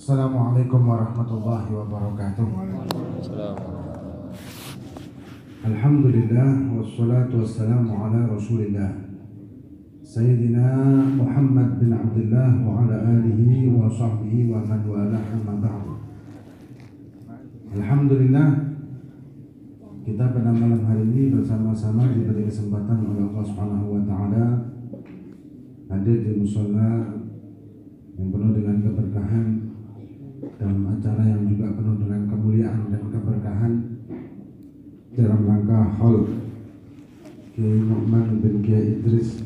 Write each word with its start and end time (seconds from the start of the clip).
Assalamualaikum 0.00 0.88
warahmatullahi 0.88 1.76
wabarakatuh. 1.76 2.48
Alhamdulillah 5.60 6.72
wassalatu 6.72 7.44
wassalamu 7.44 8.08
ala 8.08 8.32
Rasulillah 8.32 8.96
Sayyidina 10.00 11.04
Muhammad 11.20 11.84
bin 11.84 11.92
Abdullah 11.92 12.48
wa 12.64 12.80
ala 12.80 12.96
alihi 13.12 13.68
wa 13.76 13.92
sahbihi 13.92 14.48
wa 14.48 14.64
man 14.64 14.80
wala 14.88 15.20
amma 15.20 15.60
ba'du. 15.68 15.92
Alhamdulillah 17.76 18.48
kita 20.08 20.24
pada 20.32 20.48
malam 20.48 20.80
hari 20.80 21.12
ini 21.12 21.36
bersama-sama 21.36 22.08
diberi 22.08 22.48
kesempatan 22.48 23.04
oleh 23.04 23.28
Allah 23.28 23.44
Subhanahu 23.44 24.00
wa 24.00 24.02
taala 24.08 24.44
hadir 25.92 26.24
di 26.24 26.40
musola 26.40 27.20
yang 28.16 28.32
penuh 28.32 28.56
dengan 28.56 28.80
keberkahan 28.80 29.59
dalam 30.60 30.92
acara 30.92 31.24
yang 31.24 31.48
juga 31.48 31.72
penuh 31.72 31.96
dengan 32.04 32.28
kemuliaan 32.28 32.92
dan 32.92 33.02
keberkahan 33.08 33.72
dalam 35.16 35.40
rangka 35.48 35.80
hall 35.96 36.28
Kiai 37.56 37.80
Nu'man 37.80 38.44
bin 38.44 38.60
Kiai 38.60 39.00
Idris. 39.00 39.40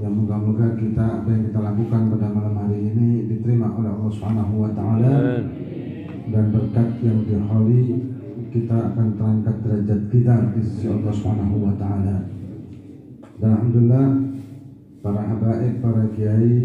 Yang 0.00 0.12
moga-moga 0.18 0.74
kita 0.80 1.04
apa 1.22 1.28
yang 1.28 1.44
kita 1.52 1.60
lakukan 1.60 2.02
pada 2.10 2.26
malam 2.32 2.56
hari 2.58 2.90
ini 2.90 3.28
diterima 3.28 3.70
oleh 3.76 3.92
Allah 3.92 4.10
Subhanahu 4.10 4.54
wa 4.64 4.70
taala. 4.72 5.44
Dan 6.32 6.44
berkat 6.48 6.88
yang 7.04 7.28
diholi 7.28 8.00
kita 8.48 8.96
akan 8.96 9.20
terangkat 9.20 9.56
derajat 9.60 10.00
kita 10.08 10.34
di 10.56 10.60
sisi 10.64 10.86
Allah 10.88 11.12
Subhanahu 11.12 11.56
wa 11.68 11.74
taala. 11.76 12.16
Dan 13.38 13.48
alhamdulillah 13.60 14.08
para 15.04 15.22
habaib, 15.32 15.74
para 15.84 16.02
kiai 16.16 16.56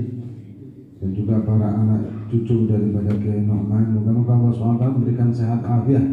dan 0.98 1.10
juga 1.14 1.46
para 1.46 1.68
anak 1.78 2.17
cucu 2.28 2.68
daripada 2.68 3.12
Kiai 3.18 3.48
Nu'man. 3.48 3.96
Moga-moga 3.96 4.32
Allah 4.36 4.52
SWT 4.54 4.84
memberikan 5.00 5.30
sehat 5.32 5.64
afiat. 5.64 6.06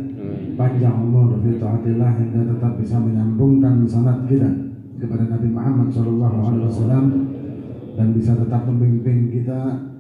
Panjang 0.55 0.97
umur 1.03 1.35
fi 1.43 1.59
taatillah 1.59 2.11
hingga 2.17 2.41
tetap 2.55 2.73
bisa 2.79 2.97
menyambungkan 3.03 3.83
sanad 3.85 4.25
kita 4.31 4.49
kepada 4.97 5.27
Nabi 5.29 5.49
Muhammad 5.51 5.91
SAW 5.91 7.07
dan 7.95 8.07
bisa 8.15 8.33
tetap 8.39 8.63
membimbing 8.67 9.31
kita 9.31 9.91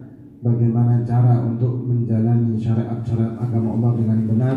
bagaimana 0.40 1.02
cara 1.02 1.42
untuk 1.42 1.84
menjalani 1.84 2.54
syariat-syariat 2.58 3.34
agama 3.38 3.74
Allah 3.78 3.92
dengan 3.98 4.18
benar 4.28 4.56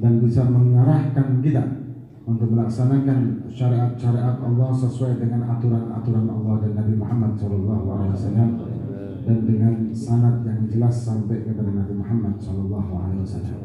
dan 0.00 0.12
bisa 0.24 0.48
mengarahkan 0.48 1.44
kita 1.44 1.64
untuk 2.24 2.48
melaksanakan 2.52 3.48
syariat-syariat 3.50 4.38
Allah 4.38 4.70
sesuai 4.70 5.18
dengan 5.18 5.50
aturan-aturan 5.50 6.26
Allah 6.30 6.54
dan 6.62 6.72
Nabi 6.78 6.94
Muhammad 6.94 7.34
SAW 7.36 8.89
dan 9.26 9.38
dengan 9.44 9.74
sanad 9.92 10.42
yang 10.46 10.64
jelas 10.70 10.96
sampai 11.04 11.44
kepada 11.44 11.70
Nabi 11.70 11.94
Muhammad 11.98 12.40
Shallallahu 12.40 12.92
Alaihi 12.96 13.20
Wasallam. 13.24 13.60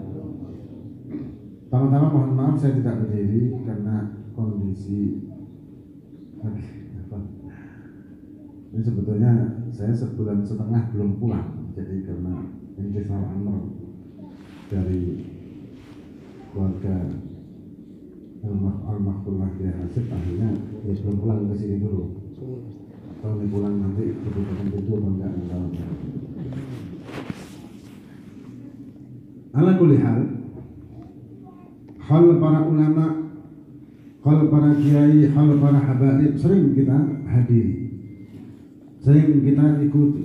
Pertama-tama 1.66 2.08
mohon 2.11 2.31
maaf 2.36 2.56
saya 2.56 2.80
tidak 2.80 3.03
berdiri 3.03 3.52
karena 3.67 4.16
kondisi 4.36 5.26
ini 8.76 8.83
sebetulnya 8.83 9.31
saya 9.72 9.95
sebulan 9.95 10.44
setengah 10.44 10.92
belum 10.92 11.16
pulang 11.16 11.72
jadi 11.72 12.03
karena 12.03 12.44
intisal 12.76 13.23
amr 13.23 13.72
dari 14.67 15.23
keluarga 16.52 17.08
Al-Mahfullah 18.86 19.50
dia 19.58 19.73
Hasib 19.80 20.11
akhirnya 20.11 20.52
ya 20.83 20.92
belum 20.92 21.17
pulang 21.23 21.48
ke 21.50 21.56
sini 21.56 21.80
dulu 21.80 22.03
kalau 23.25 23.41
dia 23.41 23.49
pulang 23.49 23.81
nanti 23.81 24.13
kebutuhan 24.21 24.69
itu 24.69 24.91
apa 24.93 25.07
enggak? 25.09 25.31
Enggak 25.33 25.85
ala 29.57 29.71
kulli 29.81 29.97
hal 29.97 30.19
hal 32.05 32.25
para 32.37 32.59
ulama 32.69 33.05
hal 34.21 34.39
para 34.53 34.69
kiai 34.77 35.25
hal 35.33 35.49
para 35.58 35.80
habaib 35.81 36.37
sering 36.37 36.77
kita 36.77 36.97
hadiri 37.25 37.89
sering 39.02 39.41
kita 39.41 39.65
ikuti 39.81 40.23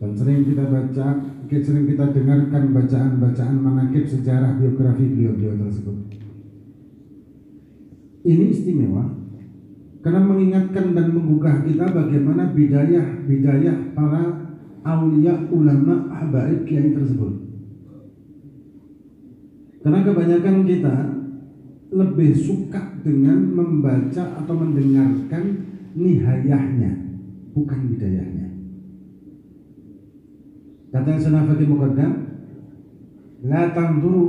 dan 0.00 0.10
sering 0.16 0.48
kita 0.48 0.64
baca 0.64 1.06
sering 1.44 1.84
kita 1.92 2.04
dengarkan 2.16 2.72
bacaan-bacaan 2.72 3.56
manakib 3.60 4.08
sejarah 4.08 4.56
biografi 4.56 5.12
beliau-beliau 5.12 5.64
tersebut. 5.64 5.96
Ini 8.24 8.44
istimewa 8.52 9.27
karena 10.08 10.24
mengingatkan 10.24 10.96
dan 10.96 11.12
menggugah 11.12 11.68
kita 11.68 11.84
bagaimana 11.92 12.48
bidayah-bidayah 12.56 13.92
para 13.92 14.56
aulia 14.80 15.36
ulama 15.52 16.08
habaib 16.16 16.64
kiai 16.64 16.96
tersebut. 16.96 17.44
Karena 19.84 20.00
kebanyakan 20.08 20.64
kita 20.64 20.96
lebih 21.92 22.32
suka 22.32 22.96
dengan 23.04 23.52
membaca 23.52 24.40
atau 24.40 24.54
mendengarkan 24.56 25.44
nihayahnya, 25.92 27.20
bukan 27.52 27.92
bidayahnya. 27.92 28.48
Kata 30.88 31.20
Sanafati 31.20 31.68
Muqaddam, 31.68 32.12
La 33.44 33.76
tanzuru 33.76 34.24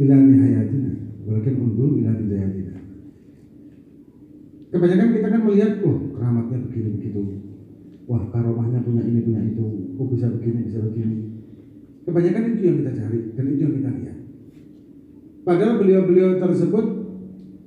ila 0.00 0.16
nihayatina, 0.16 0.92
walakin 1.28 1.60
unzuru 1.60 2.00
ila 2.00 2.16
bidayatina. 2.16 2.67
Kebanyakan 4.68 5.08
kita 5.16 5.26
kan 5.32 5.42
melihat, 5.48 5.72
oh 5.84 6.12
keramatnya 6.12 6.58
begini 6.68 6.88
begitu, 7.00 7.20
wah 8.04 8.20
karomahnya 8.28 8.84
punya 8.84 9.00
ini 9.04 9.20
punya 9.24 9.40
itu, 9.48 9.64
oh 9.96 10.06
bisa 10.12 10.28
begini 10.28 10.68
bisa 10.68 10.84
begini. 10.84 11.16
Kebanyakan 12.04 12.42
itu 12.52 12.60
yang 12.64 12.76
kita 12.84 12.92
cari 12.96 13.18
dan 13.32 13.44
itu 13.48 13.60
yang 13.64 13.74
kita 13.80 13.90
lihat. 13.96 14.18
Padahal 15.44 15.74
beliau-beliau 15.80 16.36
tersebut 16.36 16.86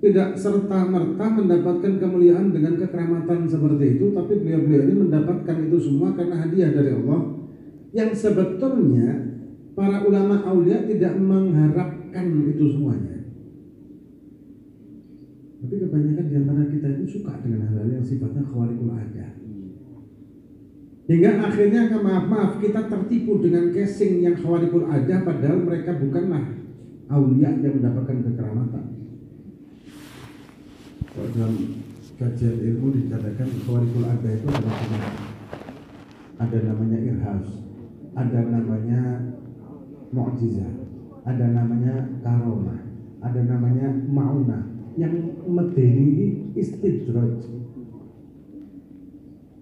tidak 0.01 0.33
serta 0.33 0.89
merta 0.89 1.25
mendapatkan 1.29 1.93
kemuliaan 2.01 2.49
dengan 2.49 2.73
kekeramatan 2.77 3.45
seperti 3.45 3.97
itu, 3.97 4.05
tapi 4.13 4.33
beliau-beliau 4.41 4.81
ini 4.89 4.95
mendapatkan 5.09 5.57
itu 5.69 5.77
semua 5.77 6.13
karena 6.17 6.41
hadiah 6.41 6.73
dari 6.73 6.89
Allah 6.93 7.21
yang 7.93 8.09
sebetulnya 8.13 9.29
para 9.77 10.01
ulama 10.05 10.41
aulia 10.45 10.85
tidak 10.89 11.17
mengharapkan 11.21 12.25
itu 12.49 12.65
semuanya. 12.77 13.20
Tapi 15.61 15.75
kebanyakan 15.77 16.25
di 16.25 16.35
antara 16.41 16.63
kita 16.73 16.87
itu 16.97 17.05
suka 17.21 17.37
dengan 17.45 17.69
hal-hal 17.69 18.01
yang 18.01 18.05
sifatnya 18.05 18.41
khawarikul 18.41 18.97
ada. 18.97 19.37
Hingga 21.05 21.31
akhirnya 21.37 21.81
maaf 22.01 22.25
maaf 22.25 22.51
kita 22.57 22.89
tertipu 22.89 23.37
dengan 23.37 23.69
casing 23.69 24.25
yang 24.25 24.33
khawarikul 24.41 24.89
ada 24.89 25.21
padahal 25.21 25.61
mereka 25.61 26.01
bukanlah 26.01 26.49
aulia 27.13 27.53
yang 27.61 27.77
mendapatkan 27.77 28.17
kekeramatan. 28.25 28.85
Kalau 31.11 31.29
dalam 31.35 31.55
kajian 32.15 32.57
ilmu 32.57 32.87
dikatakan 32.97 33.49
khawarikul 33.61 34.07
ada 34.07 34.29
itu 34.33 34.47
adalah 34.49 35.13
ada 36.41 36.57
namanya 36.57 36.97
irhas, 37.05 37.45
ada 38.17 38.39
namanya 38.49 39.01
mu'jizah, 40.09 40.73
ada 41.27 41.45
namanya 41.53 42.17
karomah, 42.25 42.81
ada 43.21 43.41
namanya 43.45 43.87
maunah, 44.09 44.70
yang 44.99 45.13
medeni 45.47 46.51
istidraj. 46.55 47.47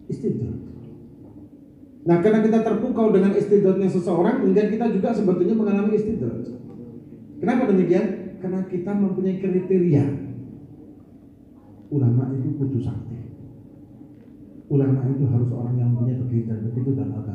Istidraj. 0.09 0.69
Nah, 2.09 2.17
karena 2.25 2.39
kita 2.41 2.65
terpukau 2.65 3.13
dengan 3.13 3.35
istidratnya 3.37 3.85
seseorang, 3.85 4.41
hingga 4.41 4.71
kita 4.71 4.89
juga 4.95 5.13
sebetulnya 5.13 5.53
mengalami 5.53 5.93
istidrat. 5.93 6.41
Kenapa 7.37 7.69
demikian? 7.69 8.39
Karena 8.39 8.65
kita 8.65 8.91
mempunyai 8.95 9.37
kriteria. 9.37 10.05
Ulama 11.93 12.33
itu 12.33 12.49
kudu 12.55 12.79
sakti. 12.81 13.17
Ulama 14.69 15.05
itu 15.09 15.25
harus 15.29 15.49
orang 15.53 15.75
yang 15.81 15.91
punya 15.97 16.17
begitu 16.17 16.49
dan 16.49 16.61
begitu 16.69 16.93
dan 16.93 17.09
al 17.13 17.25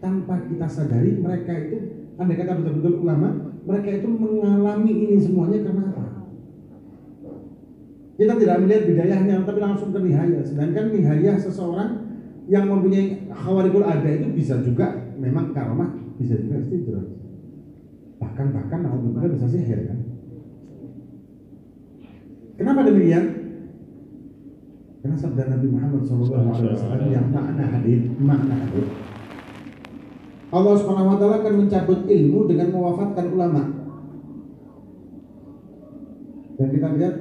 Tanpa 0.00 0.36
kita 0.48 0.68
sadari 0.68 1.16
mereka 1.20 1.52
itu, 1.52 1.76
andai 2.20 2.36
kata 2.36 2.60
betul-betul 2.60 3.04
ulama, 3.04 3.56
mereka 3.64 3.88
itu 4.04 4.08
mengalami 4.08 4.92
ini 4.92 5.16
semuanya 5.16 5.64
karena 5.64 5.92
apa? 5.92 6.23
Kita 8.14 8.38
tidak 8.38 8.56
melihat 8.62 8.82
bidayahnya, 8.86 9.42
tapi 9.42 9.58
langsung 9.58 9.90
ke 9.90 9.98
nihaya. 9.98 10.38
Sedangkan 10.46 10.94
nihaya 10.94 11.34
seseorang 11.34 12.14
yang 12.46 12.70
mempunyai 12.70 13.26
khawarikul 13.32 13.82
ada 13.82 14.06
itu 14.06 14.30
bisa 14.30 14.60
juga 14.62 14.94
memang 15.18 15.50
karomah, 15.50 15.90
bisa 16.20 16.38
juga 16.38 16.62
istidrat. 16.62 17.08
Bahkan 18.22 18.46
bahkan 18.54 18.80
alhamdulillah 18.86 19.34
bisa 19.34 19.46
sihir 19.50 19.80
kan. 19.90 19.98
Kenapa 22.54 22.86
demikian? 22.86 23.24
Karena 25.02 25.16
sabda 25.18 25.50
Nabi 25.50 25.66
Muhammad 25.68 26.00
SAW 26.06 27.10
yang 27.10 27.28
makna 27.34 27.64
hadir, 27.66 28.08
makna 28.16 28.56
hadir. 28.56 28.86
Allah 30.54 30.74
Subhanahu 30.78 31.12
wa 31.12 31.18
taala 31.18 31.42
akan 31.42 31.54
mencabut 31.66 32.06
ilmu 32.06 32.46
dengan 32.46 32.68
mewafatkan 32.70 33.26
ulama. 33.34 33.62
Dan 36.54 36.68
kita 36.70 36.88
lihat 36.94 37.14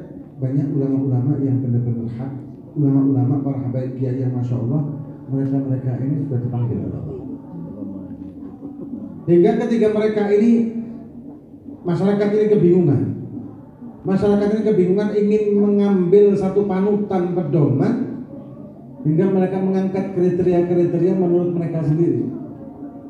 banyak 0.44 0.68
ulama-ulama 0.76 1.40
yang 1.40 1.64
benar-benar 1.64 2.12
hak, 2.20 2.32
ulama-ulama 2.76 3.40
para 3.48 3.64
habaib 3.64 3.96
kiai 3.96 4.20
yang 4.20 4.36
masya 4.36 4.60
Allah, 4.60 4.82
mereka-mereka 5.32 5.92
ini 6.04 6.28
sudah 6.28 6.40
dipanggil 6.44 6.78
oleh 6.84 7.00
Allah. 7.00 7.20
Hingga 9.24 9.52
ketika 9.64 9.88
mereka 9.96 10.24
ini 10.36 10.52
masyarakat 11.88 12.28
ini 12.28 12.46
kebingungan. 12.52 13.02
Masyarakat 14.04 14.48
ini 14.52 14.62
kebingungan 14.68 15.10
ingin 15.16 15.44
mengambil 15.56 16.36
satu 16.36 16.68
panutan 16.68 17.32
pedoman 17.32 17.94
hingga 19.08 19.26
mereka 19.32 19.64
mengangkat 19.64 20.12
kriteria-kriteria 20.12 21.14
menurut 21.16 21.56
mereka 21.56 21.88
sendiri. 21.88 22.28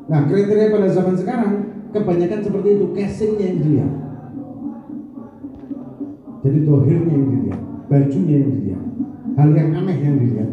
Nah, 0.06 0.30
kriteria 0.30 0.70
pada 0.70 0.86
zaman 0.86 1.18
sekarang 1.18 1.52
kebanyakan 1.90 2.40
seperti 2.46 2.68
itu, 2.78 2.86
casingnya 2.94 3.44
yang 3.50 3.58
dilihat. 3.58 4.03
Jadi 6.44 6.58
dohirnya 6.68 7.08
yang 7.08 7.26
dilihat, 7.32 7.60
bajunya 7.88 8.36
yang 8.44 8.50
dilihat, 8.52 8.84
hal 9.40 9.48
yang 9.56 9.70
aneh 9.72 9.96
yang 9.96 10.16
dilihat. 10.20 10.50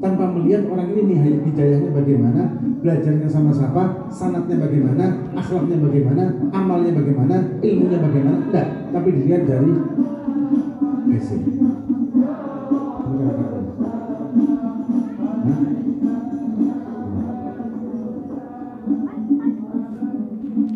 Tanpa 0.00 0.32
melihat 0.32 0.64
orang 0.72 0.88
ini 0.96 1.20
nih 1.20 1.44
hidayahnya 1.44 1.92
bagaimana, 1.92 2.42
belajarnya 2.80 3.28
sama 3.28 3.52
siapa, 3.52 4.08
sanatnya 4.08 4.56
bagaimana, 4.56 5.28
akhlaknya 5.36 5.76
bagaimana, 5.84 6.24
amalnya 6.48 6.96
bagaimana, 6.96 7.36
ilmunya 7.60 7.98
bagaimana, 8.00 8.36
enggak, 8.48 8.66
tapi 8.88 9.08
dilihat 9.12 9.44
dari 9.44 9.72
basic. 11.12 11.40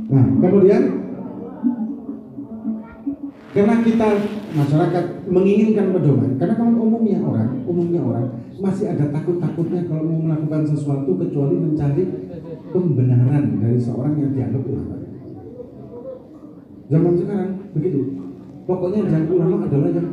Nah, 0.09 0.25
kemudian 0.41 0.83
karena 3.53 3.75
kita 3.85 4.09
masyarakat 4.49 5.05
menginginkan 5.29 5.93
pedoman, 5.93 6.31
karena 6.41 6.55
kalau 6.57 6.73
umumnya 6.81 7.21
orang, 7.21 7.51
umumnya 7.69 8.01
orang 8.01 8.27
masih 8.59 8.91
ada 8.91 9.13
takut-takutnya 9.13 9.85
kalau 9.85 10.09
mau 10.09 10.19
melakukan 10.25 10.65
sesuatu 10.65 11.15
kecuali 11.21 11.57
mencari 11.61 12.05
pembenaran 12.73 13.61
dari 13.61 13.79
seorang 13.79 14.15
yang 14.17 14.33
dianggap 14.33 14.63
ulama. 14.65 14.97
Zaman 16.89 17.13
sekarang 17.21 17.51
begitu. 17.77 18.01
Pokoknya 18.65 19.01
yang 19.09 19.29
ulama 19.29 19.65
adalah 19.69 19.91
yang 19.93 20.09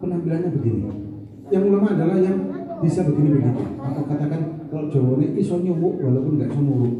penampilannya 0.00 0.50
begini. 0.52 0.80
Yang 1.48 1.64
ulama 1.72 1.86
adalah 1.96 2.16
yang 2.20 2.38
bisa 2.84 3.00
begini 3.08 3.40
begitu. 3.40 3.62
Atau 3.80 4.04
katakan 4.04 4.68
kalau 4.68 4.92
Jawa 4.92 5.16
ini 5.20 5.26
iso 5.40 5.56
nyumuk 5.56 6.00
walaupun 6.04 6.36
nggak 6.36 6.52
semuruk. 6.52 6.94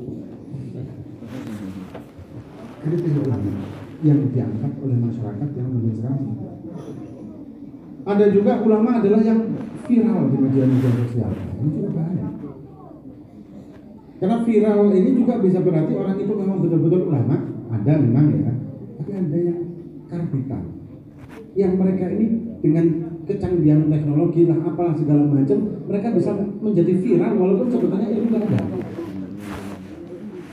Kritik 2.79 3.21
ulama 3.21 3.78
yang 4.07 4.31
diangkat 4.31 4.73
oleh 4.79 4.97
masyarakat 4.99 5.49
yang 5.59 5.69
sekarang. 5.99 6.31
Ada 8.09 8.25
juga 8.33 8.53
ulama 8.63 9.03
adalah 9.03 9.21
yang 9.21 9.41
viral 9.85 10.33
di 10.33 10.37
media-media 10.39 10.91
sosial. 11.05 11.31
Ini 11.35 11.69
juga 11.75 11.89
bahaya. 11.93 12.27
Karena 14.19 14.37
viral 14.43 14.81
ini 14.95 15.11
juga 15.15 15.35
bisa 15.43 15.59
berarti 15.61 15.93
orang 15.95 16.17
itu 16.19 16.33
memang 16.33 16.59
betul-betul 16.63 17.11
ulama, 17.11 17.37
ada 17.75 17.93
memang 17.99 18.27
ya, 18.33 18.53
tapi 19.03 19.11
ada 19.13 19.37
yang 19.39 19.59
karbitan. 20.09 20.63
Yang 21.59 21.73
mereka 21.75 22.05
ini 22.15 22.27
dengan 22.63 22.87
kecanggihan 23.29 23.93
teknologi 23.93 24.49
lah 24.49 24.59
apalah 24.63 24.95
segala 24.97 25.23
macam, 25.27 25.59
mereka 25.87 26.09
bisa 26.15 26.31
menjadi 26.65 26.93
viral 27.03 27.33
walaupun 27.37 27.67
sebetulnya 27.69 28.09
itu 28.09 28.27
tidak 28.31 28.43
ada. 28.47 28.61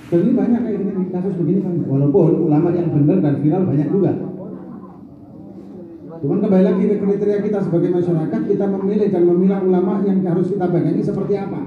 Ini 0.05 0.31
banyak 0.37 0.61
kayak 0.61 0.77
gini 0.85 1.03
kasus 1.09 1.33
begini 1.33 1.59
kan, 1.65 1.73
walaupun 1.89 2.45
ulama 2.45 2.69
yang 2.77 2.93
benar 2.93 3.17
dan 3.25 3.41
viral 3.41 3.65
banyak 3.65 3.89
juga. 3.89 4.13
Cuman 6.21 6.37
kembali 6.45 6.63
lagi 6.63 6.83
ke 6.87 6.95
kriteria 7.01 7.39
kita 7.41 7.59
sebagai 7.65 7.89
masyarakat, 7.89 8.41
kita 8.45 8.65
memilih 8.69 9.07
dan 9.09 9.23
memilah 9.25 9.59
ulama 9.65 10.05
yang 10.05 10.21
harus 10.23 10.53
kita 10.53 10.65
pegangi 10.69 11.01
seperti 11.01 11.33
apa. 11.41 11.61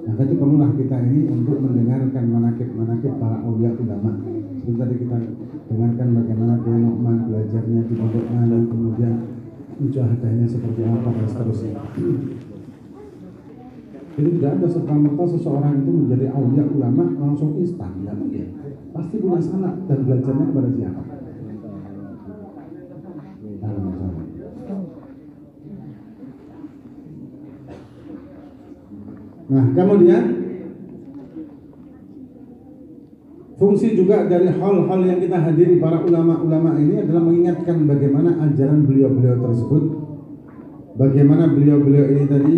Nah, 0.00 0.14
itu 0.16 0.34
perlulah 0.38 0.70
kita 0.74 0.96
ini 1.02 1.30
untuk 1.30 1.58
mendengarkan 1.62 2.24
manakib-manakib 2.30 3.12
para 3.18 3.38
awliya 3.44 3.74
ulama. 3.76 4.10
Seperti 4.58 4.78
tadi 4.78 4.94
kita 5.02 5.16
dengarkan 5.70 6.08
bagaimana 6.14 6.54
Kiai 6.62 6.78
Nu'man 6.78 7.16
belajarnya 7.30 7.80
di 7.90 7.94
pondok 7.98 8.26
mana, 8.30 8.58
kemudian 8.70 9.14
mujahadahnya 9.78 10.46
seperti 10.46 10.80
apa 10.86 11.08
dan 11.14 11.26
seterusnya. 11.26 11.74
Jadi 14.20 14.36
tidak 14.36 14.52
ada 14.60 14.68
serta 14.68 14.92
merta 14.92 15.24
seseorang 15.24 15.80
itu 15.80 15.88
menjadi 15.96 16.28
awliya 16.28 16.68
ulama 16.76 17.08
langsung 17.16 17.56
instan, 17.56 18.04
tidak 18.04 18.20
mungkin. 18.20 18.52
Pasti 18.92 19.16
punya 19.16 19.40
sanak 19.40 19.88
dan 19.88 20.04
belajarnya 20.04 20.44
kepada 20.44 20.68
siapa. 20.76 21.02
Nah, 29.50 29.64
kemudian 29.72 30.24
fungsi 33.56 33.96
juga 33.96 34.28
dari 34.28 34.52
hal-hal 34.52 35.00
yang 35.00 35.16
kita 35.16 35.38
hadiri 35.48 35.80
para 35.80 36.04
ulama-ulama 36.04 36.76
ini 36.76 37.08
adalah 37.08 37.24
mengingatkan 37.24 37.88
bagaimana 37.88 38.36
ajaran 38.36 38.84
beliau-beliau 38.84 39.40
tersebut, 39.48 39.84
bagaimana 41.00 41.48
beliau-beliau 41.56 42.04
ini 42.12 42.24
tadi 42.28 42.56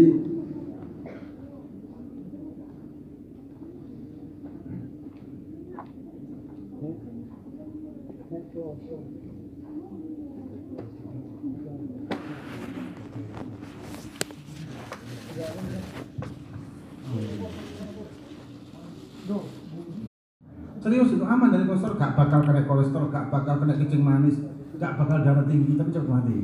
Serius 20.83 21.15
itu 21.15 21.23
aman 21.23 21.55
dari 21.55 21.63
kolesterol, 21.63 21.95
gak 21.95 22.19
bakal 22.19 22.43
kena 22.43 22.67
kolesterol, 22.93 23.09
gak 23.09 23.29
bakal 23.33 23.55
kena 23.65 23.75
kencing 23.81 24.05
manis, 24.05 24.37
gak 24.77 25.01
bakal 25.01 25.25
darah 25.25 25.45
tinggi, 25.49 25.81
tapi 25.81 25.91
cepat 25.91 26.09
mati. 26.13 26.37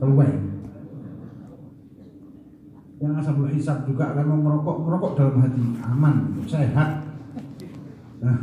Terbaik. 0.00 0.38
Yang 3.00 3.12
asal 3.20 3.34
hisap 3.52 3.78
juga 3.84 4.12
kalau 4.16 4.36
merokok, 4.40 4.76
merokok 4.84 5.12
dalam 5.16 5.36
hati 5.44 5.64
aman, 5.84 6.16
sehat. 6.48 6.90
Nah, 8.20 8.38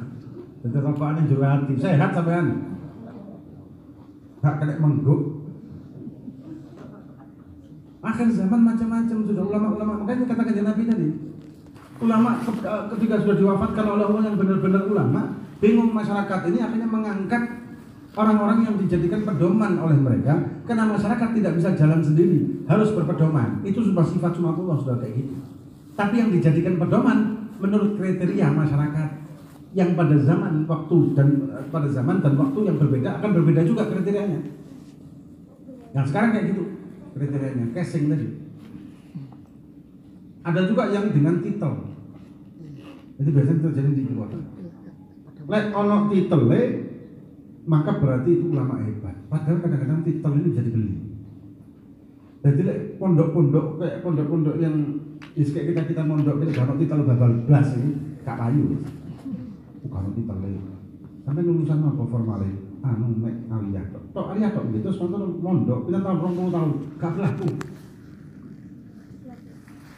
jadi 0.65 0.77
rokokan 0.81 1.18
yang 1.21 1.29
juga 1.29 1.45
hati, 1.57 1.74
sehat 1.77 2.09
sampean. 2.13 2.45
Gak 4.41 4.56
kena 4.62 4.77
mengguk. 4.77 5.21
Akhir 8.06 8.29
zaman 8.31 8.62
macam-macam 8.63 9.18
sudah 9.25 9.44
ulama-ulama 9.44 9.94
makanya 10.06 10.31
katakan 10.31 10.63
Nabi 10.63 10.83
tadi 10.88 11.07
ulama 11.98 12.38
ketika 12.93 13.15
sudah 13.25 13.36
diwafatkan 13.41 13.86
oleh 13.89 14.05
Allah 14.05 14.24
yang 14.29 14.38
benar-benar 14.38 14.84
ulama, 14.86 15.22
bingung 15.58 15.92
masyarakat 15.94 16.40
ini 16.54 16.60
akhirnya 16.62 16.90
mengangkat 16.90 17.44
orang-orang 18.18 18.66
yang 18.66 18.76
dijadikan 18.82 19.22
pedoman 19.22 19.78
oleh 19.78 19.98
mereka 19.98 20.34
karena 20.66 20.90
masyarakat 20.90 21.30
tidak 21.38 21.54
bisa 21.58 21.70
jalan 21.78 22.02
sendiri, 22.02 22.66
harus 22.66 22.90
berpedoman. 22.98 23.62
Itu 23.62 23.86
sudah 23.86 24.06
sifat 24.06 24.34
sunatullah 24.34 24.78
sudah 24.82 24.98
kayak 24.98 25.14
gitu. 25.22 25.34
Tapi 25.94 26.16
yang 26.18 26.30
dijadikan 26.34 26.82
pedoman 26.82 27.50
menurut 27.58 27.98
kriteria 27.98 28.54
masyarakat 28.54 29.10
yang 29.78 29.94
pada 29.94 30.16
zaman 30.26 30.66
waktu 30.66 30.98
dan 31.14 31.28
pada 31.70 31.88
zaman 31.90 32.18
dan 32.22 32.34
waktu 32.34 32.60
yang 32.66 32.78
berbeda 32.82 33.22
akan 33.22 33.30
berbeda 33.38 33.62
juga 33.66 33.86
kriterianya. 33.86 34.42
Yang 35.94 36.06
sekarang 36.14 36.30
kayak 36.34 36.46
gitu 36.54 36.64
kriterianya, 37.18 37.66
casing 37.74 38.10
tadi. 38.10 38.28
Ada 40.42 40.62
juga 40.70 40.90
yang 40.90 41.12
dengan 41.12 41.44
titel. 41.44 41.74
Itu 43.18 43.30
biasanya 43.34 43.62
terjadi 43.68 43.92
di 43.94 44.14
kota. 44.14 44.40
Lek 45.48 45.72
ono 45.72 46.12
titel 46.12 46.42
maka 47.68 48.00
berarti 48.00 48.30
itu 48.32 48.46
ulama 48.51 48.80
hebat. 48.80 49.16
Padahal 49.27 49.60
kadang-kadang 49.60 50.04
titel 50.08 50.32
ini 50.39 50.48
bisa 50.51 50.63
dibeli. 50.63 50.96
Jadi 52.44 52.62
lek 52.63 52.80
pondok-pondok 53.00 53.80
kayak 53.80 54.00
pondok-pondok 54.04 54.56
yang 54.60 54.75
kayak 55.36 55.66
kita 55.72 55.82
kita 55.96 56.01
mondok 56.08 56.39
kita 56.44 56.63
kalau 56.63 56.75
titel 56.80 57.04
babal 57.04 57.32
blas 57.44 57.68
ini 57.75 57.92
gak 58.24 58.39
payu. 58.39 58.84
Bukan 59.84 60.16
titel 60.16 60.38
Sampai 61.27 61.44
lulusan 61.44 61.84
apa 61.84 62.04
formalin? 62.08 62.56
Anu 62.88 63.12
mek 63.20 63.36
aliyah 63.51 63.84
tok. 63.92 64.04
Tok 64.16 64.27
aliyah 64.32 64.51
tok 64.56 64.72
gitu 64.72 64.88
sebetulnya 64.92 65.27
mondok 65.44 65.92
kita 65.92 66.00
tahun 66.00 66.18
20 66.24 66.56
tahun 66.56 66.70
gak 67.00 67.12
berlaku. 67.20 67.48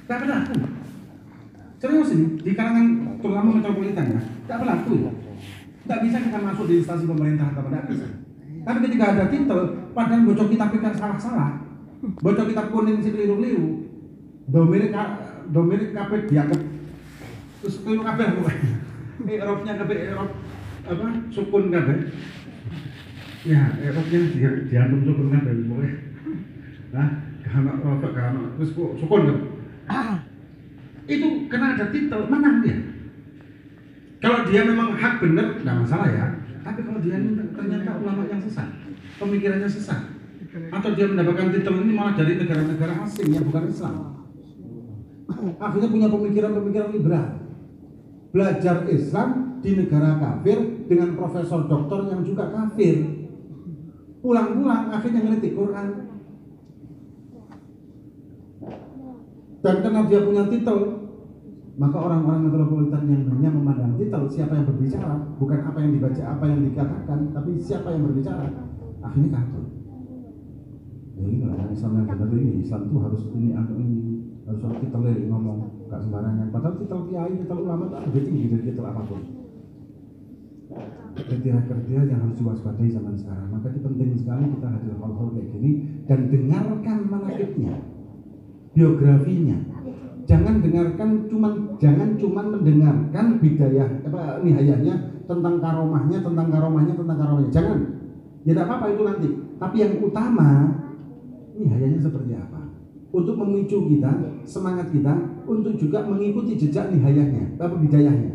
Gak 0.10 0.20
berlaku. 0.25 0.78
Serius 1.79 2.12
ini, 2.12 2.36
di 2.43 2.51
kalangan 2.59 3.15
terutama 3.24 3.55
metropolitan 3.55 4.12
ya, 4.12 4.19
tidak 4.19 4.57
berlaku 4.67 4.91
ya. 5.00 5.12
Tidak 5.88 6.00
bisa 6.03 6.17
kita 6.27 6.39
masuk 6.43 6.65
di 6.67 6.83
instansi 6.83 7.07
pemerintah 7.07 7.55
atau 7.55 7.71
tidak 7.71 7.88
bisa. 7.88 8.07
Tapi 8.67 8.77
ketika 8.83 9.05
ada 9.15 9.25
titel, 9.31 9.59
padahal 9.95 10.27
bocor 10.27 10.51
kitab 10.51 10.75
kita 10.75 10.91
salah-salah, 10.91 11.63
bocor 12.19 12.45
kitab 12.51 12.67
kuning 12.75 13.00
si 13.00 13.15
keliru-keliru, 13.15 13.88
dominik 14.51 14.91
dominik 15.55 15.95
kape 15.95 16.27
dianggap 16.27 16.62
terus 17.63 17.75
keliru 17.79 18.03
kape 18.03 18.24
pokoknya. 18.27 18.71
Eropnya 19.39 19.74
kape 19.79 19.95
Erop 20.03 20.29
apa 20.83 21.05
sukun 21.31 21.71
kape. 21.71 21.95
Ya, 23.48 23.71
Eropnya 23.79 24.19
dia 24.36 24.83
sukun 24.83 25.31
kape 25.31 25.51
pokoknya. 25.63 25.93
Nah, 26.91 27.09
karena 27.39 27.71
rofak 27.79 28.12
karena 28.12 28.51
terus 28.59 28.71
sukun 28.75 29.24
kan 29.31 29.39
itu 31.10 31.50
karena 31.50 31.74
ada 31.74 31.89
titel 31.89 32.30
menang 32.30 32.62
dia. 32.62 32.78
Kalau 34.22 34.46
dia 34.46 34.62
memang 34.68 34.94
hak 34.94 35.24
benar, 35.24 35.58
tidak 35.58 35.75
masalah 35.82 36.08
ya. 36.12 36.25
Tapi 36.62 36.86
kalau 36.86 37.00
dia 37.01 37.18
ternyata 37.56 37.98
ulama 37.98 38.30
yang 38.30 38.38
sesat, 38.38 38.68
pemikirannya 39.18 39.66
sesat, 39.66 40.12
atau 40.70 40.89
dia 40.94 41.08
mendapatkan 41.10 41.50
titel 41.56 41.82
ini 41.82 41.94
malah 41.96 42.13
dari 42.13 42.38
negara-negara 42.38 42.94
asing 43.08 43.32
yang 43.32 43.48
bukan 43.48 43.72
Islam, 43.72 43.96
akhirnya 45.58 45.89
punya 45.89 46.08
pemikiran-pemikiran 46.12 46.89
liberal, 46.94 47.28
belajar 48.36 48.86
Islam 48.92 49.60
di 49.63 49.72
negara 49.75 50.20
kafir 50.20 50.88
dengan 50.92 51.16
profesor 51.16 51.66
doktor 51.66 52.12
yang 52.12 52.22
juga 52.28 52.51
kafir, 52.51 53.08
pulang-pulang 54.20 54.92
akhirnya 54.92 55.32
ngerti 55.32 55.56
Quran, 55.56 55.88
dan 59.60 59.75
karena 59.84 60.01
dia 60.08 60.20
punya 60.24 60.44
titel 60.48 60.78
maka 61.80 61.96
orang-orang 61.96 62.51
metropolitan 62.51 63.04
yang 63.08 63.24
hanya 63.32 63.50
memandang 63.56 63.96
titel 63.96 64.28
siapa 64.28 64.56
yang 64.56 64.68
berbicara 64.68 65.16
bukan 65.39 65.60
apa 65.63 65.78
yang 65.80 65.92
dibaca 65.96 66.24
apa 66.28 66.46
yang 66.48 66.62
dikatakan 66.68 67.20
tapi 67.32 67.51
siapa 67.60 67.88
yang 67.96 68.04
berbicara 68.08 68.46
akhirnya 69.00 69.30
kacau 69.39 69.63
ya 71.16 71.24
ini 71.24 71.44
orang 71.48 71.72
Islam 71.72 71.92
yang 72.00 72.08
benar 72.08 72.30
ini 72.36 72.54
Islam 72.63 72.82
itu 72.88 72.98
harus 73.00 73.22
ini 73.32 73.50
atau 73.56 73.75
ini 73.80 73.98
harus 74.50 74.62
harus 74.66 74.80
titel 74.82 75.01
ngomong 75.30 75.58
gak 75.89 76.01
sembarangan. 76.06 76.48
Padahal 76.54 76.75
titel 76.78 77.00
kiai 77.10 77.34
titel 77.38 77.60
ulama 77.66 77.89
itu 77.89 77.98
lebih 78.10 78.24
tinggi 78.30 78.46
dari 78.50 78.63
titel 78.66 78.86
apa 78.86 79.01
pun. 79.06 79.22
Kriteria-kriteria 81.20 82.01
yang 82.13 82.20
harus 82.22 82.38
diwaspadai 82.38 82.89
zaman 82.94 83.13
sekarang. 83.18 83.50
Maka 83.50 83.68
itu 83.74 83.82
penting 83.82 84.10
sekali 84.18 84.46
kita 84.54 84.68
hadir 84.70 84.94
hal-hal 84.98 85.28
kayak 85.34 85.48
gini 85.54 85.72
dan 86.06 86.20
dengarkan 86.30 87.00
manakibnya 87.10 87.75
biografinya. 88.79 89.59
Jangan 90.24 90.63
dengarkan 90.63 91.27
cuman 91.27 91.75
jangan 91.81 92.15
cuman 92.15 92.45
mendengarkan 92.55 93.25
bidayah 93.43 93.89
apa 94.07 94.39
nihayahnya 94.45 95.19
tentang 95.27 95.59
karomahnya 95.59 96.24
tentang 96.24 96.48
karomahnya 96.48 96.93
tentang 96.95 97.17
karomahnya. 97.19 97.51
Jangan. 97.51 97.79
Ya 98.48 98.55
tidak 98.55 98.71
apa-apa 98.71 98.86
itu 98.95 99.03
nanti. 99.03 99.29
Tapi 99.59 99.75
yang 99.83 99.93
utama 100.00 100.50
nihayahnya 101.59 102.00
seperti 102.00 102.39
apa? 102.39 102.71
Untuk 103.09 103.36
memicu 103.41 103.89
kita 103.89 104.39
semangat 104.45 104.93
kita 104.93 105.43
untuk 105.50 105.75
juga 105.75 106.05
mengikuti 106.05 106.55
jejak 106.55 106.93
nihayahnya 106.93 107.59
apa 107.59 107.75
bidayahnya. 107.75 108.31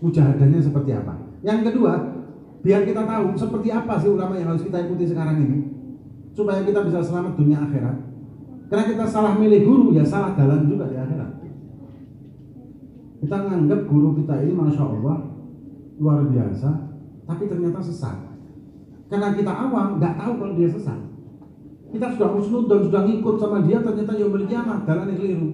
Mujahadahnya 0.00 0.64
seperti 0.64 0.96
apa? 0.96 1.18
Yang 1.44 1.74
kedua 1.74 1.92
biar 2.62 2.86
kita 2.86 3.02
tahu 3.04 3.26
seperti 3.36 3.68
apa 3.74 3.98
sih 3.98 4.08
ulama 4.08 4.38
yang 4.38 4.54
harus 4.54 4.62
kita 4.62 4.86
ikuti 4.86 5.08
sekarang 5.10 5.42
ini 5.42 5.58
supaya 6.30 6.62
kita 6.62 6.84
bisa 6.86 7.00
selamat 7.02 7.34
dunia 7.34 7.58
akhirat 7.58 7.96
karena 8.70 8.84
kita 8.86 9.04
salah 9.10 9.34
milih 9.34 9.66
guru 9.66 9.86
ya 9.90 10.06
salah 10.06 10.38
jalan 10.38 10.70
juga 10.70 10.86
di 10.86 10.94
akhirat. 10.94 11.42
Kita 13.20 13.36
menganggap 13.42 13.80
guru 13.90 14.14
kita 14.22 14.46
ini 14.46 14.54
masya 14.54 14.86
Allah 14.86 15.16
luar 15.98 16.22
biasa, 16.30 16.68
tapi 17.26 17.50
ternyata 17.50 17.82
sesat. 17.82 18.16
Karena 19.10 19.34
kita 19.34 19.50
awam 19.50 19.98
nggak 19.98 20.14
tahu 20.14 20.32
kalau 20.38 20.54
dia 20.54 20.70
sesat. 20.70 21.02
Kita 21.90 22.14
sudah 22.14 22.30
usnud 22.38 22.70
dan 22.70 22.86
sudah 22.86 23.02
ngikut 23.02 23.36
sama 23.42 23.66
dia 23.66 23.82
ternyata 23.82 24.14
yang 24.14 24.30
kiamat 24.46 24.86
jalan 24.86 25.10
yang 25.10 25.18
keliru. 25.18 25.48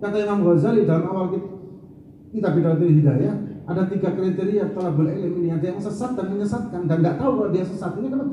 Kata 0.00 0.16
Imam 0.16 0.40
Ghazali 0.48 0.88
dalam 0.88 1.04
awal 1.12 1.26
kita, 1.36 1.48
kita 2.32 2.48
bidatul 2.56 2.88
hidayah 2.88 3.34
ada 3.68 3.84
tiga 3.84 4.16
kriteria 4.16 4.72
telah 4.72 4.96
ilmu 4.96 5.44
ini 5.44 5.52
ada 5.52 5.76
yang 5.76 5.76
sesat 5.76 6.16
dan 6.16 6.32
menyesatkan 6.32 6.88
dan 6.88 7.04
nggak 7.04 7.20
tahu 7.20 7.30
kalau 7.36 7.50
dia 7.52 7.68
sesat 7.68 8.00
ini 8.00 8.08
kan 8.08 8.24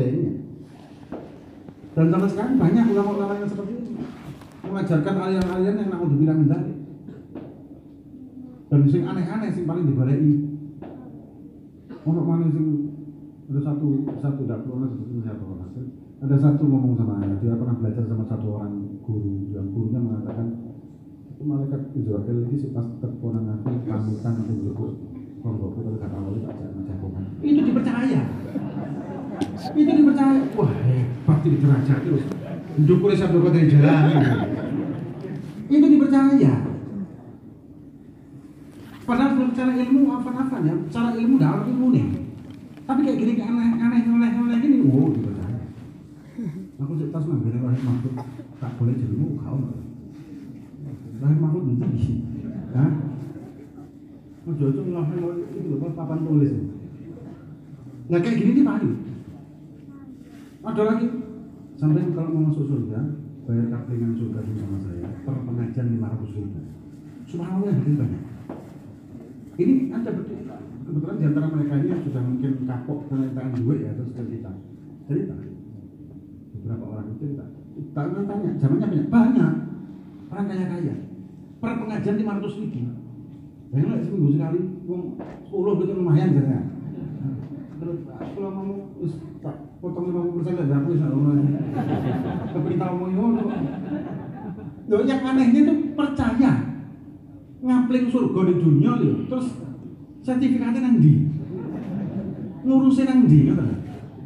dan 1.95 2.05
sampai 2.11 2.29
sekarang 2.29 2.55
banyak 2.59 2.85
ulama-ulama 2.91 3.33
yang 3.39 3.47
seperti 3.47 3.71
itu 3.79 3.91
mengajarkan 4.67 5.15
aliran-aliran 5.15 5.79
yang 5.79 5.89
nak 5.89 6.01
bilang 6.19 6.39
dari 6.51 6.73
dan 8.67 8.81
sing 8.91 9.03
aneh-aneh 9.07 9.49
sing 9.55 9.63
paling 9.63 9.87
dibalai 9.87 10.19
Ono 12.05 12.21
mana 12.21 12.45
sing 12.53 12.93
ada 13.49 13.61
satu 13.61 14.05
satu 14.21 14.45
tidak 14.45 14.61
perlu 14.61 14.85
sebetulnya 14.85 15.21
siapa 15.25 15.41
orang 15.41 15.73
ada 16.25 16.35
satu 16.37 16.63
ngomong 16.65 16.93
sama 16.97 17.21
anak 17.21 17.41
dia 17.41 17.57
pernah 17.57 17.77
belajar 17.77 18.03
sama 18.05 18.25
satu 18.25 18.47
orang 18.57 18.73
guru 19.05 19.49
yang 19.53 19.69
gurunya 19.69 20.01
mengatakan 20.01 20.47
itu 21.33 21.43
malaikat 21.45 21.81
Israel 21.93 22.37
ini 22.45 22.57
sih 22.57 22.69
pas 22.73 22.85
terponan 23.01 23.45
aku 23.57 23.69
pamitan 23.85 24.33
nanti 24.41 24.53
berikut 24.53 24.91
kalau 25.45 25.69
kalau 25.77 25.97
kata 26.01 26.15
Allah 26.17 26.41
tak 26.45 26.55
itu 27.45 27.61
dipercaya 27.61 28.21
itu 29.75 29.91
dipercaya. 29.91 30.41
Wah 30.55 30.71
hebat 30.71 31.39
ini 31.43 31.57
derajat 31.59 31.99
terus 32.07 32.23
dukul 32.87 33.11
sabda 33.11 33.37
kota 33.43 33.59
dari 33.59 33.67
jalan. 33.67 34.05
Itu 35.67 35.85
dipercaya. 35.85 36.53
Padahal 39.05 39.31
belum 39.37 39.51
cara 39.53 39.71
ilmu 39.77 40.01
apa-apa 40.17 40.55
ya 40.65 40.73
cara 40.89 41.09
ilmu 41.13 41.35
dah 41.37 41.61
ilmu 41.67 41.87
nih. 41.93 42.05
Tapi 42.85 42.99
kayak 43.03 43.17
gini 43.19 43.33
aneh 43.43 43.69
aneh 43.77 43.99
aneh 44.07 44.57
gini. 44.63 44.77
Wow 44.87 45.11
dipercaya. 45.11 45.59
Aku 46.79 46.91
cek 46.99 47.09
tas 47.11 47.25
nang 47.27 47.39
gini 47.43 47.59
lahir 47.59 47.81
makhluk 47.83 48.15
tak 48.55 48.71
boleh 48.79 48.95
jadi 48.95 49.15
mau 49.19 49.35
kau 49.43 49.59
lahir 51.19 51.39
makhluk 51.39 51.63
itu 51.71 51.85
Hah? 52.75 52.91
Mau 54.45 54.53
jodoh 54.59 54.83
lahir 54.91 55.19
itu 55.51 55.87
papan 55.95 56.19
tulis. 56.23 56.53
Nah 58.05 58.19
kayak 58.21 58.37
gini 58.37 58.51
nih 58.61 58.65
paling 58.67 58.95
ada 60.65 60.81
lagi? 60.85 61.07
Sampai 61.75 62.07
kalau 62.15 62.31
mau 62.33 62.49
masuk 62.49 62.65
surga 62.71 62.99
bayar 63.45 63.65
kaplingan 63.69 64.17
surga 64.17 64.39
sama 64.41 64.79
saya 64.81 65.07
per 65.21 65.35
pengajian 65.45 65.87
500 66.01 66.35
ribu. 66.39 66.59
Subhanallah 67.29 67.73
yang 67.73 67.95
banyak. 67.99 68.23
Ini 69.55 69.73
ada 69.93 70.09
betul. 70.15 70.41
Kebetulan 70.85 71.17
di 71.17 71.25
antara 71.25 71.47
mereka 71.49 71.73
ini 71.81 71.97
sudah 72.05 72.21
mungkin 72.21 72.51
kapok 72.69 72.99
tangan 73.09 73.57
duit 73.57 73.79
ya 73.85 73.91
terus 73.97 74.13
cerita 74.13 74.51
cerita. 75.05 75.35
Beberapa 76.55 76.85
orang 76.89 77.05
itu 77.13 77.15
cerita. 77.21 77.45
Tanya 77.93 78.21
tanya 78.25 78.49
zamannya 78.57 78.87
banyak. 78.87 79.07
Banyak. 79.11 79.53
Orang 80.31 80.45
kaya 80.49 80.65
kaya. 80.69 80.95
Per 81.61 81.71
pengajian 81.81 82.15
500 82.21 82.61
ribu. 82.61 82.79
Bayangin 83.73 84.05
seminggu 84.07 84.29
sekali, 84.37 84.59
uang 84.87 85.03
10 85.19 85.79
gitu 85.83 85.91
lumayan 85.99 86.31
jadinya. 86.31 86.61
Terus 87.75 87.97
kalau 88.07 88.49
mau 88.55 88.71
tak 89.43 89.55
potong 89.79 90.07
50 90.11 90.35
persen 90.39 90.53
dari 90.59 90.73
aku 90.73 90.89
tapi 92.53 92.67
kita 92.73 92.85
ngomong 92.89 93.11
ngono 93.13 93.43
Loh, 94.85 95.01
yang 95.01 95.25
anehnya 95.25 95.65
itu 95.65 95.73
percaya 95.97 96.51
ngapling 97.65 98.05
surga 98.13 98.39
di 98.45 98.53
dunia 98.61 98.91
loh 99.01 99.17
terus 99.25 99.47
sertifikatnya 100.21 100.81
nang 100.85 100.97
di 101.01 101.25
ngurusin 102.65 103.05
nang 103.05 103.29
gitu. 103.29 103.53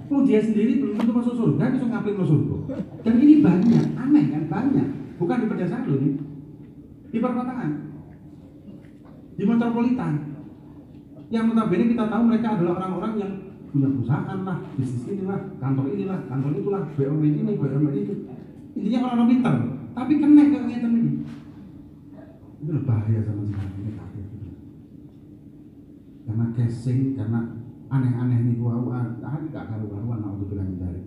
Oh 0.10 0.26
dia 0.26 0.42
sendiri 0.42 0.82
belum 0.82 0.98
tentu 0.98 1.14
masuk 1.14 1.36
surga, 1.38 1.70
bisa 1.70 1.86
ngapling 1.86 2.18
masuk 2.18 2.40
surga. 2.42 2.82
Dan 3.06 3.14
ini 3.22 3.46
banyak, 3.46 3.86
aneh 3.94 4.26
kan 4.34 4.44
banyak. 4.50 4.88
Bukan 5.22 5.38
di 5.44 5.48
pedesaan 5.52 5.86
loh 5.86 6.00
ini, 6.02 6.18
di 7.14 7.18
perkotaan, 7.22 7.72
di 9.38 9.44
metropolitan. 9.46 10.14
Yang 11.30 11.44
notabene 11.54 11.94
kita 11.94 12.10
tahu 12.10 12.22
mereka 12.26 12.58
adalah 12.58 12.74
orang-orang 12.82 13.14
yang 13.22 13.32
punya 13.70 13.88
perusahaan 13.94 14.40
lah, 14.42 14.58
bisnis 14.74 15.06
inilah, 15.06 15.40
kantor 15.62 15.86
inilah, 15.94 16.20
kantor 16.26 16.52
itulah, 16.58 16.82
BUMN 16.98 17.34
ini, 17.46 17.52
BUMN 17.54 17.94
itu. 17.94 18.14
Intinya 18.74 19.00
orang-orang 19.06 19.30
pintar, 19.30 19.56
tapi 19.94 20.14
kena 20.18 20.44
kegiatan 20.50 20.92
ini. 20.94 21.14
Itu 22.60 22.72
bahaya 22.84 23.20
sama 23.24 23.42
sekali 23.46 23.74
ini 23.78 23.92
kafir. 23.94 24.26
Karena 26.26 26.46
casing, 26.54 27.00
karena 27.14 27.40
aneh-aneh 27.90 28.40
nih 28.46 28.56
wah 28.62 28.78
wah 28.86 29.02
ah 29.26 29.42
gak 29.50 29.66
karu-karuan 29.66 30.22
untuk 30.22 30.54
bilang 30.54 30.78
dari 30.78 31.02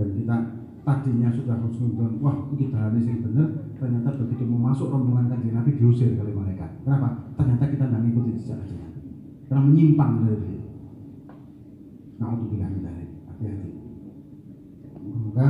dan 0.00 0.08
kita 0.16 0.36
tadinya 0.82 1.28
sudah 1.28 1.60
husnudon 1.60 2.16
wah 2.24 2.48
kita 2.56 2.88
ini 2.96 3.00
sih 3.04 3.20
benar 3.20 3.52
ternyata 3.76 4.16
begitu 4.16 4.48
mau 4.48 4.72
masuk 4.72 4.88
rombongan 4.88 5.28
kanjeng 5.28 5.52
Nabi 5.52 5.76
diusir 5.76 6.16
kali 6.16 6.32
mereka 6.32 6.72
kenapa 6.88 7.36
ternyata 7.36 7.68
kita 7.68 7.84
nggak 7.84 8.02
ngikutin 8.08 8.36
jejak 8.40 8.58
karena 9.46 9.60
menyimpang 9.68 10.12
dari 10.24 10.40
itu 10.40 10.62
Nauzubillah 12.22 12.70
min 12.70 12.86
Hati-hati. 12.86 13.70
Maka 15.02 15.46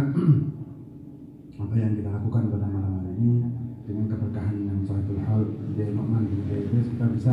apa 1.63 1.75
yang 1.77 1.93
kita 2.01 2.11
lakukan 2.11 2.49
pada 2.49 2.67
malam 2.73 2.93
hari 3.05 3.13
ini 3.21 3.45
dengan 3.85 4.09
keberkahan 4.09 4.57
yang 4.65 4.81
satu 4.89 5.13
hal 5.21 5.41
dari 5.77 5.93
Nu'man 5.93 6.25
bin 6.27 6.49
Idris 6.49 6.97
kita 6.97 7.07
bisa 7.13 7.33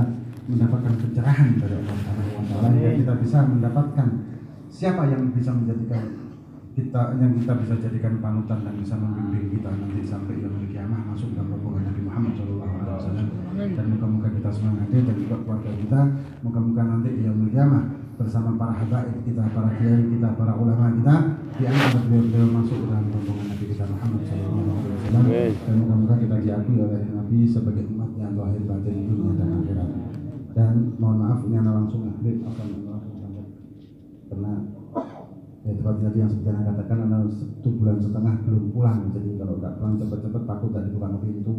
mendapatkan 0.52 0.99
pencerahan 1.10 1.58
dari 1.58 1.74
Allah 1.82 1.96
Subhanahu 1.98 2.38
wa 2.38 2.44
taala 2.46 2.78
dan 2.78 2.94
kita 3.02 3.14
bisa 3.18 3.38
mendapatkan 3.42 4.08
siapa 4.70 5.04
yang 5.10 5.34
bisa 5.34 5.52
menjadikan 5.58 6.04
kita 6.78 7.02
yang 7.18 7.34
kita 7.36 7.54
bisa 7.66 7.74
jadikan 7.82 8.22
panutan 8.22 8.62
dan 8.62 8.78
bisa 8.78 8.94
membimbing 8.96 9.52
kita 9.58 9.74
nanti 9.74 10.06
sampai 10.06 10.38
yang 10.38 10.54
kiamah 10.70 11.02
masuk 11.12 11.34
dalam 11.34 11.58
rombongan 11.58 11.92
Nabi 11.92 12.02
Muhammad 12.06 12.32
SAW 12.38 13.26
dan 13.58 13.86
moga-moga 13.90 14.30
kita 14.32 14.50
semangat 14.54 14.88
dan 14.94 15.16
juga 15.18 15.36
keluarga 15.44 15.72
kita 15.76 16.00
moga-moga 16.46 16.82
nanti 16.86 17.10
yaumul 17.26 17.50
kiamah 17.52 17.84
bersama 18.20 18.60
para 18.60 18.76
habaib 18.76 19.16
kita, 19.24 19.48
para 19.56 19.72
kiai 19.80 20.12
kita, 20.12 20.36
para 20.36 20.52
ulama 20.60 20.92
kita 20.92 21.16
di 21.56 21.64
antara 21.72 22.04
beliau-beliau 22.04 22.52
masuk 22.52 22.80
dalam 22.92 23.08
rombongan 23.16 23.46
Nabi 23.48 23.66
kita 23.72 23.84
Muhammad 23.88 24.22
SAW 24.28 25.24
dan 25.40 25.76
moga-moga 25.80 26.16
kita 26.20 26.36
diakui 26.44 26.76
oleh 26.84 27.02
Nabi 27.16 27.38
sebagai 27.48 27.88
umat 27.96 28.12
yang 28.20 28.36
lahir 28.36 28.64
batin 28.68 29.08
dunia 29.08 29.39
dan 30.70 30.94
mohon 31.02 31.18
maaf 31.18 31.42
ini 31.50 31.58
anak 31.58 31.74
langsung 31.82 32.06
muhrim 32.06 32.46
akan 32.46 32.68
langsung 32.86 33.18
sampai 33.18 33.46
karena 34.30 34.54
ya 35.66 35.72
seperti 35.74 36.02
tadi 36.06 36.18
yang 36.22 36.30
sebenarnya 36.30 36.64
katakan 36.70 36.98
anak 37.10 37.22
satu 37.34 37.70
bulan 37.74 37.98
setengah 37.98 38.36
belum 38.46 38.64
pulang. 38.70 39.00
Jadi 39.18 39.30
kalau 39.42 39.58
nggak 39.58 39.74
pulang 39.82 39.96
cepat-cepat 39.98 40.44
takut 40.46 40.70
dari 40.70 40.90
bukan 40.94 41.18
pintu. 41.26 41.54